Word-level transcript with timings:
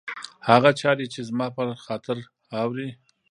هغه 0.49 0.69
چاري 0.81 1.05
چي 1.13 1.21
زما 1.29 1.47
پر 1.55 1.67
خاطر 1.85 2.17
اوري 2.61 2.89